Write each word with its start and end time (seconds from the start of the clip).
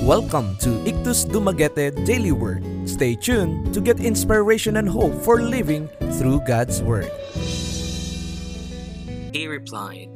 Welcome 0.00 0.56
to 0.64 0.80
Ictus 0.86 1.24
Dumaguete 1.26 1.92
Daily 2.06 2.32
Word. 2.32 2.64
Stay 2.88 3.14
tuned 3.14 3.74
to 3.74 3.80
get 3.80 4.00
inspiration 4.00 4.76
and 4.78 4.88
hope 4.88 5.12
for 5.22 5.42
living 5.42 5.88
through 6.16 6.40
God's 6.46 6.80
Word. 6.80 7.10
He 9.34 9.46
replied, 9.46 10.08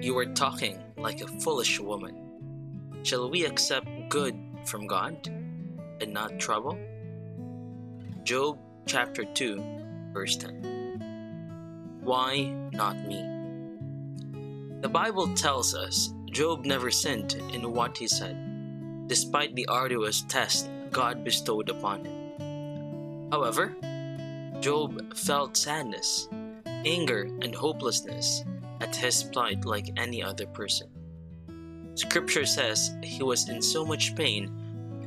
You 0.00 0.16
are 0.18 0.32
talking 0.32 0.82
like 0.96 1.20
a 1.20 1.28
foolish 1.40 1.78
woman. 1.78 2.16
Shall 3.02 3.28
we 3.28 3.44
accept 3.44 3.86
good 4.08 4.34
from 4.64 4.86
God 4.86 5.28
and 6.00 6.12
not 6.12 6.40
trouble? 6.40 6.78
Job 8.24 8.56
chapter 8.86 9.24
2, 9.24 10.14
verse 10.14 10.36
10. 10.36 12.00
Why 12.00 12.48
not 12.72 12.96
me? 13.04 13.20
The 14.80 14.88
Bible 14.88 15.34
tells 15.34 15.74
us 15.74 16.13
Job 16.34 16.66
never 16.66 16.90
sinned 16.90 17.34
in 17.52 17.72
what 17.72 17.96
he 17.96 18.08
said, 18.08 18.36
despite 19.06 19.54
the 19.54 19.68
arduous 19.68 20.22
test 20.22 20.68
God 20.90 21.22
bestowed 21.22 21.68
upon 21.70 22.04
him. 22.04 23.30
However, 23.30 23.76
Job 24.58 25.14
felt 25.16 25.56
sadness, 25.56 26.28
anger, 26.66 27.30
and 27.40 27.54
hopelessness 27.54 28.42
at 28.80 28.96
his 28.96 29.22
plight 29.22 29.64
like 29.64 29.96
any 29.96 30.24
other 30.24 30.46
person. 30.46 30.88
Scripture 31.94 32.46
says 32.46 32.96
he 33.04 33.22
was 33.22 33.48
in 33.48 33.62
so 33.62 33.86
much 33.86 34.16
pain 34.16 34.50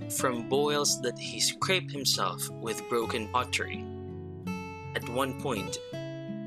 from 0.09 0.47
boils 0.47 1.01
that 1.01 1.19
he 1.19 1.41
scraped 1.41 1.91
himself 1.91 2.49
with 2.61 2.87
broken 2.87 3.27
pottery. 3.33 3.83
At 4.95 5.09
one 5.09 5.41
point, 5.41 5.77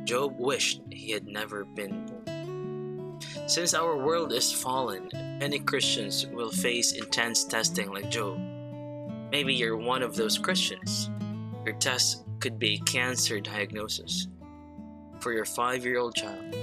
Job 0.04 0.36
wished 0.38 0.80
he 0.90 1.10
had 1.10 1.26
never 1.26 1.66
been. 1.66 2.09
Since 3.46 3.74
our 3.74 3.96
world 3.96 4.32
is 4.32 4.52
fallen, 4.52 5.08
many 5.38 5.58
Christians 5.58 6.26
will 6.26 6.50
face 6.50 6.92
intense 6.92 7.44
testing 7.44 7.90
like 7.90 8.10
Job. 8.10 8.38
Maybe 9.30 9.54
you're 9.54 9.76
one 9.76 10.02
of 10.02 10.16
those 10.16 10.38
Christians. 10.38 11.10
Your 11.64 11.74
test 11.76 12.24
could 12.40 12.58
be 12.58 12.74
a 12.74 12.84
cancer 12.84 13.40
diagnosis. 13.40 14.28
For 15.20 15.32
your 15.32 15.44
five 15.44 15.84
year 15.84 15.98
old 15.98 16.14
child, 16.14 16.54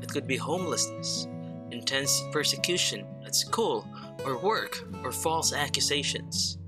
it 0.00 0.08
could 0.08 0.26
be 0.26 0.36
homelessness, 0.36 1.26
intense 1.70 2.22
persecution 2.32 3.06
at 3.26 3.34
school 3.34 3.86
or 4.24 4.38
work 4.38 4.78
or 5.04 5.12
false 5.12 5.52
accusations. 5.52 6.58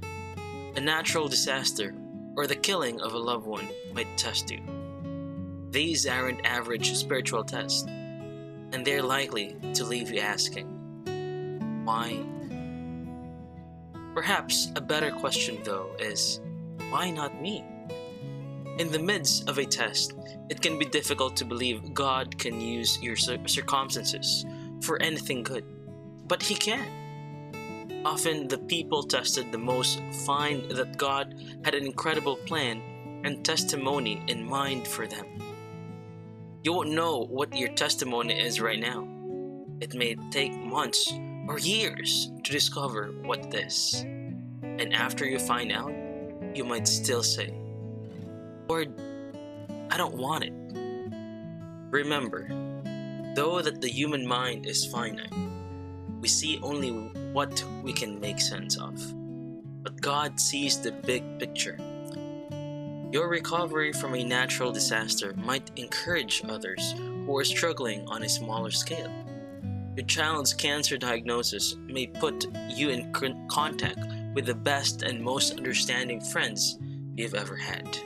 A 0.77 0.81
natural 0.81 1.29
disaster 1.29 1.95
or 2.37 2.47
the 2.47 2.57
killing 2.57 3.01
of 3.01 3.15
a 3.15 3.19
loved 3.19 3.47
one 3.47 3.69
might 3.92 4.09
test 4.17 4.51
you. 4.51 4.61
These 5.70 6.07
aren't 6.07 6.45
average 6.45 6.95
spiritual 6.95 7.45
tests, 7.45 7.87
and 8.75 8.84
they're 8.84 9.03
likely 9.03 9.55
to 9.72 9.84
leave 9.84 10.11
you 10.11 10.19
asking, 10.19 10.67
Why? 11.84 12.19
Perhaps 14.14 14.72
a 14.75 14.80
better 14.80 15.12
question, 15.12 15.58
though, 15.62 15.94
is 16.00 16.41
why 16.91 17.11
not 17.11 17.41
me? 17.41 17.64
In 18.78 18.91
the 18.91 18.98
midst 18.98 19.48
of 19.48 19.58
a 19.58 19.64
test, 19.64 20.14
it 20.50 20.61
can 20.61 20.77
be 20.77 20.86
difficult 20.86 21.36
to 21.36 21.45
believe 21.45 21.95
God 21.95 22.36
can 22.36 22.61
use 22.61 23.00
your 23.00 23.14
circumstances 23.14 24.45
for 24.80 25.00
anything 25.00 25.45
good, 25.45 25.64
but 26.27 26.42
He 26.42 26.56
can. 26.56 28.02
Often, 28.05 28.48
the 28.48 28.58
people 28.58 29.05
tested 29.05 29.52
the 29.52 29.58
most 29.58 30.02
find 30.27 30.69
that 30.72 30.98
God 30.98 31.33
had 31.64 31.77
an 31.77 31.86
incredible 31.86 32.36
plan 32.39 32.83
and 33.25 33.45
testimony 33.45 34.20
in 34.27 34.45
mind 34.45 34.89
for 34.89 35.06
them. 35.06 35.54
You 36.65 36.73
won't 36.73 36.93
know 36.93 37.27
what 37.27 37.55
your 37.55 37.69
testimony 37.69 38.41
is 38.41 38.59
right 38.59 38.81
now. 38.81 39.07
It 39.83 39.93
may 39.93 40.17
take 40.31 40.57
months 40.57 41.12
or 41.47 41.59
years 41.59 42.33
to 42.43 42.53
discover 42.53 43.12
what 43.23 43.51
this. 43.51 44.01
And 44.62 44.95
after 44.95 45.27
you 45.27 45.39
find 45.39 45.70
out, 45.70 45.92
you 46.55 46.65
might 46.65 46.89
still 46.89 47.23
say, 47.23 47.53
Lord, 48.67 48.98
I 49.91 49.98
don't 49.98 50.17
want 50.17 50.45
it. 50.45 50.55
Remember, 51.91 52.48
though 53.36 53.61
that 53.61 53.83
the 53.83 53.91
human 53.91 54.27
mind 54.27 54.64
is 54.64 54.86
finite, 54.86 55.35
we 56.23 56.29
see 56.29 56.61
only 56.63 56.92
what 57.35 57.63
we 57.83 57.92
can 57.92 58.19
make 58.19 58.41
sense 58.41 58.79
of. 58.79 58.95
But 59.83 60.01
God 60.01 60.41
sees 60.41 60.81
the 60.81 60.92
big 60.92 61.39
picture. 61.39 61.77
Your 63.14 63.29
recovery 63.29 63.92
from 63.92 64.17
a 64.17 64.25
natural 64.25 64.73
disaster 64.73 65.35
might 65.36 65.70
encourage 65.77 66.42
others 66.48 66.97
who 66.98 67.39
are 67.39 67.45
struggling 67.45 68.05
on 68.08 68.25
a 68.25 68.29
smaller 68.29 68.73
scale. 68.73 69.08
Your 69.97 70.05
child's 70.07 70.52
cancer 70.52 70.98
diagnosis 70.98 71.77
may 71.86 72.08
put 72.08 72.45
you 72.69 72.89
in 72.89 73.13
contact 73.47 74.01
with 74.35 74.47
the 74.47 74.55
best 74.57 75.02
and 75.02 75.23
most 75.23 75.57
understanding 75.57 76.20
friends 76.20 76.80
you've 77.14 77.36
ever 77.36 77.55
had. 77.55 77.97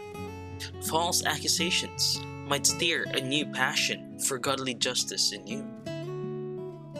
False 0.82 1.24
accusations 1.24 2.20
might 2.46 2.66
stir 2.66 3.04
a 3.04 3.20
new 3.22 3.46
passion 3.46 4.18
for 4.18 4.36
godly 4.36 4.74
justice 4.74 5.32
in 5.32 5.46
you. 5.46 5.62